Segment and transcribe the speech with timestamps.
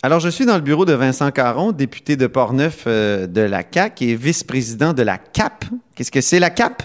[0.00, 3.64] Alors, je suis dans le bureau de Vincent Caron, député de Portneuf euh, de la
[3.68, 5.64] CAQ et vice-président de la CAP.
[5.96, 6.84] Qu'est-ce que c'est la CAP?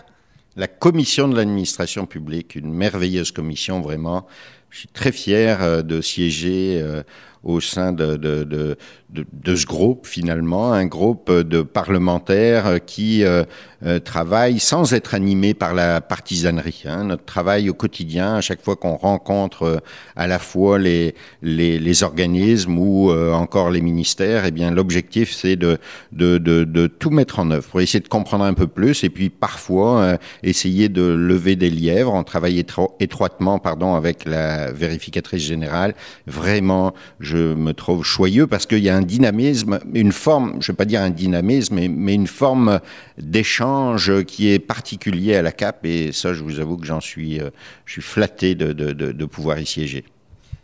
[0.56, 4.26] La commission de l'administration publique, une merveilleuse commission vraiment.
[4.72, 7.04] Je suis très fier euh, de siéger euh,
[7.44, 8.78] au sein de, de,
[9.14, 13.44] de, ce groupe finalement, un groupe de parlementaires qui euh,
[13.86, 16.84] euh, travaillent sans être animés par la partisanerie.
[16.86, 17.06] Hein.
[17.06, 19.78] Notre travail au quotidien, à chaque fois qu'on rencontre euh,
[20.16, 25.78] à la fois les, les, organismes ou encore les ministères, eh bien l'objectif c'est de,
[26.12, 29.30] de, de, tout mettre en œuvre pour essayer de comprendre un peu plus et puis
[29.30, 32.14] parfois essayer de lever des lièvres.
[32.14, 32.66] On travaille
[33.00, 35.94] étroitement pardon, avec la vérificatrice générale.
[36.26, 36.94] Vraiment,
[37.38, 40.86] me trouve choyeux parce qu'il y a un dynamisme, une forme, je ne vais pas
[40.86, 42.80] dire un dynamisme, mais, une forme
[43.18, 45.86] d'échange qui est particulier à la CAP.
[45.86, 47.50] Et ça, je vous avoue que j'en suis, euh,
[47.86, 50.06] je suis flatté de pouvoir y siéger.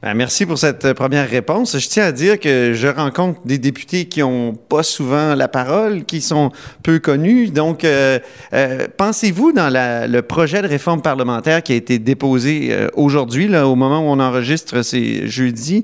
[0.02, 1.78] Ben, merci pour cette euh, première réponse.
[1.78, 6.06] Je tiens à dire que je rencontre des députés qui ont pas souvent la parole,
[6.06, 7.50] qui sont peu connus.
[7.50, 8.18] Donc, euh,
[8.54, 13.68] euh, pensez-vous dans la, le projet de réforme parlementaire qui a été déposé aujourd'hui, là,
[13.68, 15.84] au moment où on enregistre, c'est jeudi,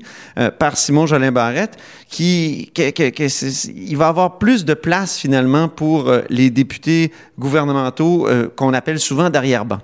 [0.58, 1.76] par Simon Jolin Barrette,
[2.08, 9.30] qui, il va avoir plus de place finalement pour les députés gouvernementaux qu'on appelle souvent
[9.30, 9.80] d'arrière-ban?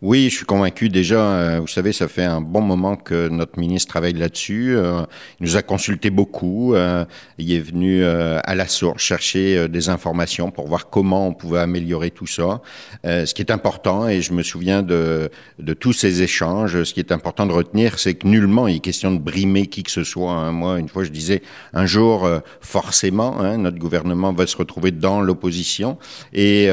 [0.00, 1.18] Oui, je suis convaincu déjà.
[1.18, 4.76] Euh, vous savez, ça fait un bon moment que notre ministre travaille là-dessus.
[4.76, 5.02] Euh,
[5.40, 6.76] il nous a consulté beaucoup.
[6.76, 7.04] Euh,
[7.38, 12.12] il est venu à la source chercher des informations pour voir comment on pouvait améliorer
[12.12, 12.60] tout ça.
[13.04, 17.00] ce qui est important, et je me souviens de, de tous ces échanges, ce qui
[17.00, 20.04] est important de retenir, c'est que nullement il est question de brimer qui que ce
[20.04, 20.32] soit.
[20.32, 20.52] Hein.
[20.52, 22.28] Moi, une fois, je disais, un jour,
[22.60, 25.98] forcément, hein, notre gouvernement va se retrouver dans l'opposition.
[26.32, 26.68] Et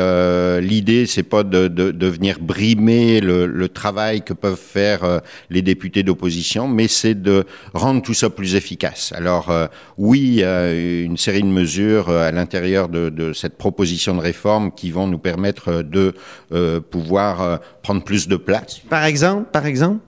[0.61, 5.61] l'idée, c'est pas de, de, de venir brimer le, travail que peuvent faire euh, les
[5.61, 9.11] députés d'opposition, mais c'est de rendre tout ça plus efficace.
[9.16, 14.71] Alors euh, oui, une série de mesures euh, à l'intérieur de, cette proposition de réforme
[14.71, 16.13] qui vont nous permettre de
[16.91, 18.80] pouvoir prendre plus de place.
[18.89, 19.99] Par exemple, par exemple?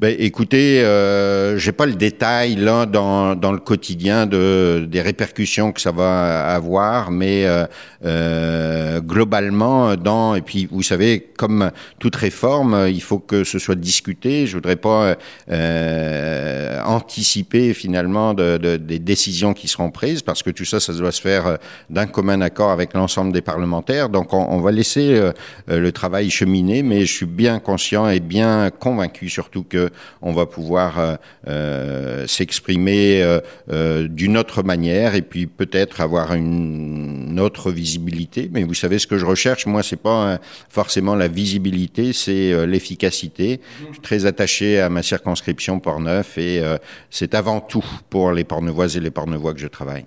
[0.00, 5.72] Ben, écoutez, euh, j'ai pas le détail là dans, dans le quotidien de des répercussions
[5.72, 7.66] que ça va avoir, mais euh,
[8.04, 13.74] euh, globalement, dans et puis vous savez, comme toute réforme, il faut que ce soit
[13.74, 14.46] discuté.
[14.46, 15.16] Je voudrais pas
[15.50, 20.92] euh, anticiper finalement de, de, des décisions qui seront prises parce que tout ça, ça
[20.92, 21.58] doit se faire
[21.90, 24.08] d'un commun accord avec l'ensemble des parlementaires.
[24.08, 25.32] Donc, on, va laisser euh,
[25.68, 29.90] le travail cheminer, mais je suis bien conscient et bien convaincu surtout que
[30.22, 31.16] on va pouvoir euh,
[31.46, 33.22] euh, s'exprimer
[33.70, 38.50] euh, d'une autre manière et puis peut-être avoir une autre visibilité.
[38.52, 43.60] Mais vous savez ce que je recherche, moi, c'est pas forcément la visibilité, c'est l'efficacité.
[43.80, 46.62] Je suis très attaché à ma circonscription Portneuf et
[47.10, 50.06] c'est avant tout pour les Portneuvoises et les Portneuvois que je travaille.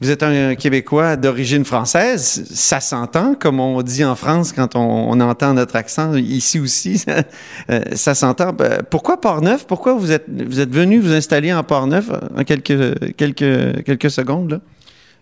[0.00, 2.46] Vous êtes un Québécois d'origine française.
[2.50, 6.14] Ça s'entend, comme on dit en France quand on, entend notre accent.
[6.14, 7.22] Ici aussi, ça,
[7.70, 8.54] euh, s'entend.
[8.54, 9.66] Ben, pourquoi Port-Neuf?
[9.66, 14.62] Pourquoi vous êtes, vous êtes venu vous installer en Port-Neuf en quelques, quelques, quelques secondes?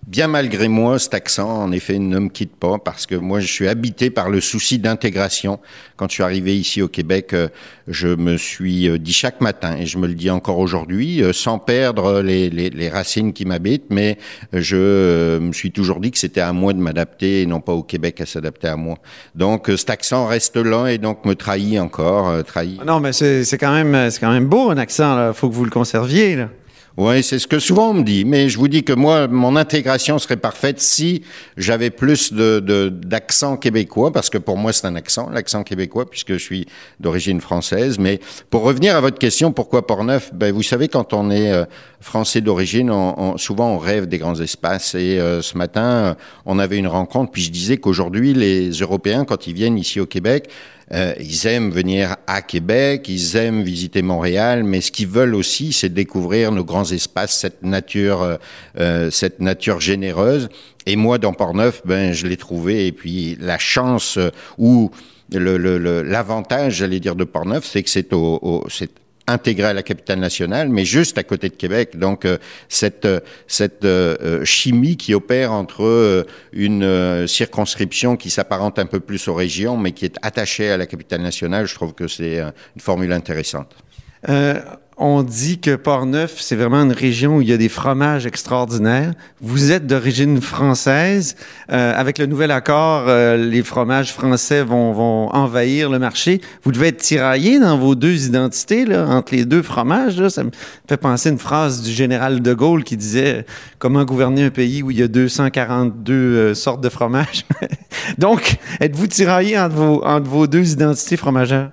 [0.07, 3.47] Bien malgré moi, cet accent, en effet, ne me quitte pas parce que moi, je
[3.47, 5.59] suis habité par le souci d'intégration.
[5.97, 7.49] Quand je suis arrivé ici au Québec, euh,
[7.89, 11.35] je me suis euh, dit chaque matin, et je me le dis encore aujourd'hui, euh,
[11.35, 14.17] sans perdre les, les, racines qui m'habitent, mais
[14.55, 17.83] je me suis toujours dit que c'était à moi de m'adapter et non pas au
[17.83, 18.97] Québec à s'adapter à moi.
[19.35, 22.83] Donc, cet accent reste là et donc me trahit encore, trahit.
[22.85, 25.29] Non, mais c'est quand même, c'est quand même beau un accent.
[25.29, 26.37] Il faut que vous le conserviez.
[26.37, 26.49] Là.
[27.01, 28.25] Oui, c'est ce que souvent on me dit.
[28.25, 31.23] Mais je vous dis que moi, mon intégration serait parfaite si
[31.57, 36.33] j'avais plus de, d'accent québécois, parce que pour moi c'est un accent, l'accent québécois, puisque
[36.33, 36.67] je suis
[36.99, 38.01] d'origine française.
[38.01, 38.19] Mais
[38.51, 40.35] pour revenir à votre question, pourquoi Portneuf?
[40.35, 41.67] Ben, vous savez, quand on est euh,
[42.01, 44.97] français d'origine, on, souvent on rêve des grands espaces.
[44.97, 46.17] Et euh, ce matin,
[46.47, 50.07] on avait une rencontre, puis je disais qu'aujourd'hui, les Européens, quand ils viennent ici au
[50.07, 50.51] Québec,
[50.93, 55.72] euh, ils aiment venir à Québec, ils aiment visiter Montréal, mais ce qu'ils veulent aussi,
[55.72, 58.37] c'est découvrir nos grands espaces, cette nature, euh,
[58.79, 60.49] euh, cette nature généreuse.
[60.87, 62.87] Et moi, dans Port-Neuf, ben, je l'ai trouvé.
[62.87, 64.19] Et puis la chance
[64.56, 64.90] ou
[65.31, 68.91] l'avantage, j'allais dire, de Port-Neuf, c'est que c'est au, au c'est
[69.29, 71.97] intégré à la capitale nationale, mais juste à côté de Québec.
[71.99, 72.39] Donc euh,
[72.69, 79.29] cette euh, cette euh, chimie qui opère entre une circonscription qui s'apparente un peu plus
[79.29, 82.81] aux régions, mais qui est attachée à la capitale nationale, je trouve que c'est une
[82.81, 83.75] formule intéressante.
[84.29, 84.61] Euh,
[85.00, 89.12] on dit que Port-Neuf, c'est vraiment une région où il y a des fromages extraordinaires.
[89.41, 91.37] Vous êtes d'origine française.
[91.70, 96.41] Euh, avec le nouvel accord, euh, les fromages français vont, vont, envahir le marché.
[96.65, 100.20] Vous devez être tiraillé dans vos deux identités, là, entre les deux fromages.
[100.20, 100.31] Là.
[100.31, 100.50] Ça me
[100.88, 103.47] fait penser à une phrase du général de Gaulle qui disait
[103.79, 107.47] Comment gouverner un pays où il y a 242 euh, sortes de fromages
[108.19, 111.70] Donc, êtes-vous tiraillé entre vos, entre vos deux identités fromagères?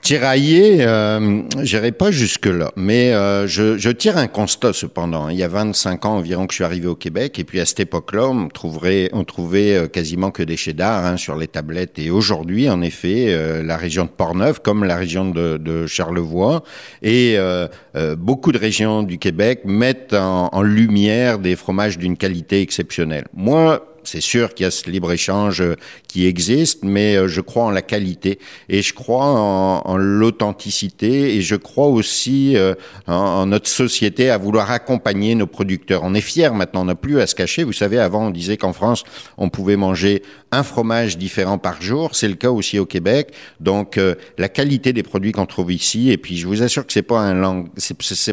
[0.00, 5.28] Tiraillé, euh, j'irai pas jusque-là, mais euh, je, je, tire un constat cependant.
[5.28, 7.66] Il y a 25 ans environ que je suis arrivé au Québec, et puis à
[7.66, 11.98] cette époque-là, on, trouverait, on trouvait euh, quasiment que des cheddar hein, sur les tablettes.
[11.98, 16.62] Et aujourd'hui, en effet, euh, la région de Portneuf, comme la région de, de Charlevoix,
[17.02, 17.66] et euh,
[18.16, 23.26] beaucoup de régions du Québec mettent en, en lumière des fromages d'une qualité exceptionnelle.
[23.34, 27.64] Moi, c'est sûr qu'il y a ce libre-échange euh, qui existe, mais euh, je crois
[27.64, 32.74] en la qualité et je crois en, en l'authenticité et je crois aussi euh,
[33.06, 36.02] en, notre société à vouloir accompagner nos producteurs.
[36.04, 37.64] On est fiers maintenant, on n'a plus à se cacher.
[37.64, 39.04] Vous savez, avant, on disait qu'en France,
[39.36, 42.14] on pouvait manger un fromage différent par jour.
[42.14, 43.32] C'est le cas aussi au Québec.
[43.60, 44.00] Donc,
[44.38, 47.34] la qualité des produits qu'on trouve ici, et puis je vous assure que c'est pas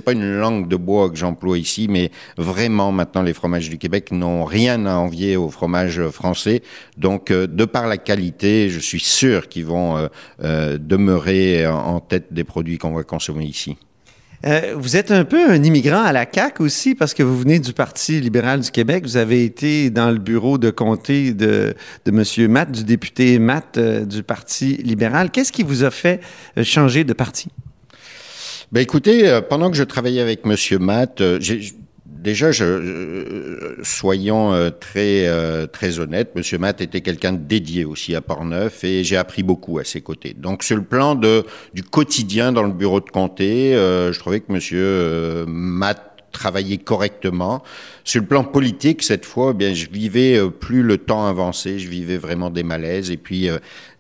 [0.05, 4.11] pas une langue de bois que j'emploie ici, mais vraiment maintenant les fromages du Québec
[4.11, 6.61] n'ont rien à envier aux fromage français.
[6.97, 10.07] Donc, euh, de par la qualité, je suis sûr qu'ils vont euh,
[10.43, 13.77] euh, demeurer en tête des produits qu'on va consommer ici.
[14.75, 17.73] vous êtes un peu un immigrant à la CAQ aussi parce que vous venez du
[17.73, 19.03] Parti libéral du Québec.
[19.03, 21.73] Vous avez été dans le bureau de comté de,
[22.05, 22.51] de M.
[22.51, 25.31] Matt, du député Matt du Parti libéral.
[25.31, 26.19] Qu'est-ce qui vous a fait
[26.63, 27.47] changer de parti?
[28.71, 30.55] Ben écoutez, pendant que je travaillais avec M.
[30.79, 31.73] Matt, j'ai
[32.25, 38.15] déjà, je, soyons euh, très euh, très honnêtes, Monsieur Matt était quelqu'un de dédié aussi
[38.15, 40.33] à Portneuf et j'ai appris beaucoup à ses côtés.
[40.35, 44.39] Donc sur le plan de du quotidien dans le bureau de comté, euh, je trouvais
[44.39, 46.01] que Monsieur Matt
[46.31, 47.63] travaillait correctement.
[48.03, 51.87] Sur le plan politique, cette fois, eh bien, je vivais plus le temps avancé, je
[51.87, 53.09] vivais vraiment des malaises.
[53.09, 53.49] Et puis,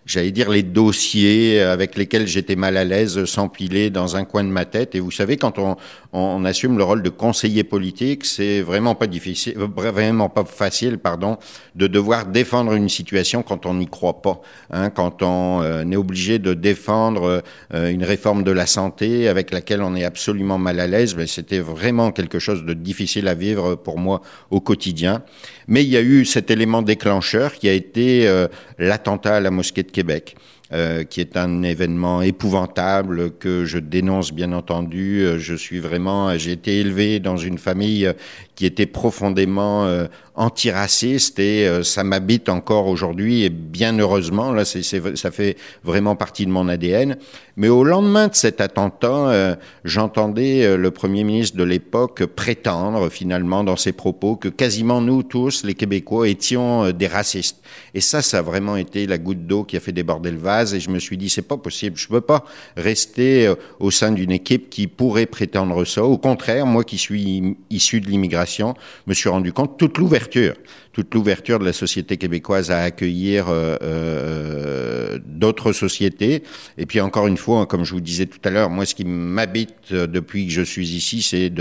[0.05, 4.49] j'allais dire, les dossiers avec lesquels j'étais mal à l'aise s'empilaient dans un coin de
[4.49, 4.95] ma tête.
[4.95, 5.75] Et vous savez, quand on,
[6.13, 11.37] on, assume le rôle de conseiller politique, c'est vraiment pas difficile, vraiment pas facile, pardon,
[11.75, 14.41] de devoir défendre une situation quand on n'y croit pas.
[14.71, 17.43] Hein, quand on euh, est obligé de défendre
[17.73, 21.27] euh, une réforme de la santé avec laquelle on est absolument mal à l'aise, ben,
[21.27, 24.21] c'était vraiment quelque chose de difficile à vivre pour moi
[24.51, 25.23] au quotidien.
[25.67, 28.47] Mais il y a eu cet élément déclencheur qui a été euh,
[28.77, 30.35] l'attentat à la mosquée de Québec.
[30.73, 35.21] Euh, qui est un événement épouvantable que je dénonce bien entendu.
[35.21, 38.11] Euh, je suis vraiment, j'ai été élevé dans une famille
[38.55, 44.65] qui était profondément euh, antiraciste et euh, ça m'habite encore aujourd'hui et bien heureusement là
[44.65, 47.17] ça fait vraiment partie de mon ADN.
[47.57, 53.09] Mais au lendemain de cet attentat, euh, j'entendais euh, le premier ministre de l'époque prétendre
[53.09, 57.61] finalement dans ses propos que quasiment nous tous les Québécois étions des racistes.
[57.93, 60.54] Et ça, ça a vraiment été la goutte d'eau qui a fait déborder le vase
[60.63, 62.45] et je me suis dit c'est pas possible, je peux pas
[62.77, 66.03] rester au sein d'une équipe qui pourrait prétendre ça.
[66.03, 68.75] Au contraire, moi qui suis issu de l'immigration,
[69.07, 70.53] me suis rendu compte toute l'ouverture
[70.95, 76.41] toute l'ouverture de la société québécoise à accueillir euh, euh, d'autres sociétés.
[76.77, 79.03] Et puis encore une fois, comme je vous disais tout à l'heure, moi ce qui
[79.03, 81.51] m'habite depuis que je suis ici, c'est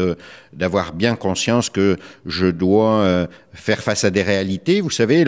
[0.52, 1.96] d'avoir bien conscience que
[2.26, 4.80] je dois euh, faire face à des réalités.
[4.80, 5.24] Vous savez,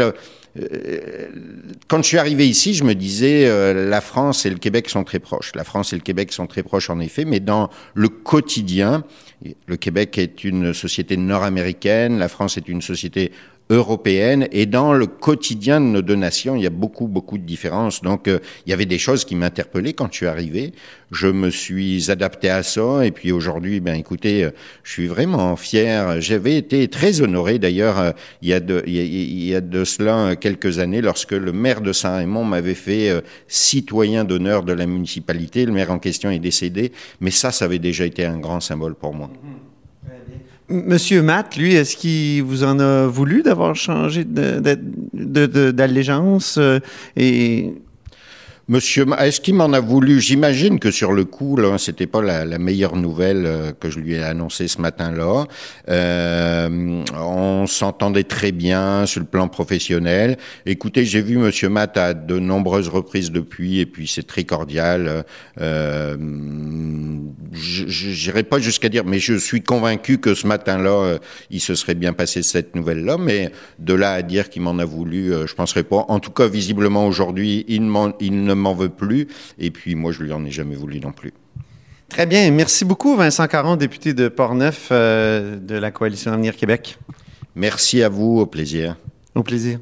[1.89, 5.19] quand je suis arrivé ici, je me disais, la France et le Québec sont très
[5.19, 5.51] proches.
[5.57, 9.05] La France et le Québec sont très proches, en effet, mais dans le quotidien,
[9.67, 13.33] le Québec est une société nord-américaine, la France est une société
[13.71, 17.43] européenne et dans le quotidien de nos deux nations, il y a beaucoup, beaucoup de
[17.43, 18.01] différences.
[18.01, 20.73] Donc, euh, il y avait des choses qui m'interpellaient quand je suis arrivé.
[21.11, 24.51] Je me suis adapté à ça et puis aujourd'hui, ben écoutez, euh,
[24.85, 26.21] je suis vraiment fier.
[26.21, 28.11] J'avais été très honoré d'ailleurs euh,
[28.43, 32.75] il, y a de, il, de cela quelques années lorsque le maire de Saint-Raymond m'avait
[32.75, 35.67] fait citoyen d'honneur de la municipalité.
[35.67, 38.95] Le maire en question est décédé, mais ça, ça avait déjà été un grand symbole
[38.95, 39.29] pour moi.
[39.29, 39.56] Mm-hmm.
[40.69, 46.81] Monsieur Matt, lui, est-ce qu'il vous en a voulu d'avoir changé d'allégeance euh,
[47.17, 47.73] et
[48.69, 50.21] Monsieur, est-ce qu'il m'en a voulu?
[50.21, 54.15] J'imagine que sur le coup, là, c'était pas la, meilleure nouvelle euh, que je lui
[54.15, 55.45] ai annoncée ce matin-là.
[55.89, 60.37] Euh, on s'entendait très bien sur le plan professionnel.
[60.67, 65.25] Écoutez, j'ai vu Monsieur Matt à de nombreuses reprises depuis, et puis c'est très cordial.
[65.61, 66.17] Euh,
[67.53, 71.19] J'irai pas jusqu'à dire, mais je suis convaincu que ce matin-là, euh,
[71.51, 73.17] il se serait bien passé cette nouvelle-là.
[73.19, 76.05] Mais de là à dire qu'il m'en a voulu, euh, je penserais pas.
[76.09, 79.29] En tout cas, visiblement aujourd'hui, il, il ne m'en veut plus.
[79.59, 81.33] Et puis moi, je lui en ai jamais voulu non plus.
[82.09, 82.51] Très bien.
[82.51, 86.99] Merci beaucoup, Vincent Caron, député de Portneuf euh, de la Coalition Avenir Québec.
[87.55, 88.39] Merci à vous.
[88.39, 88.97] Au plaisir.
[89.35, 89.81] Au plaisir.